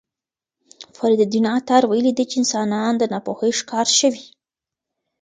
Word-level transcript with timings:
فریدالدین 0.97 1.45
عطار 1.57 1.83
ویلي 1.87 2.13
چې 2.29 2.35
انسانان 2.41 2.91
د 2.97 3.03
ناپوهۍ 3.13 3.51
ښکار 3.59 3.87
شوي. 3.99 4.23